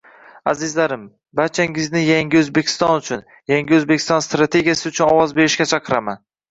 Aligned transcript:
Azizlarim, 0.51 1.03
barchangizni 1.41 2.03
Yangi 2.07 2.41
O‘zbekiston 2.41 2.97
uchun, 3.05 3.23
Yangi 3.55 3.79
O‘zbekiston 3.81 4.29
strategiyasi 4.31 4.93
uchun 4.95 5.11
ovoz 5.17 5.39
berishga 5.41 5.75
chaqiraman. 5.77 6.25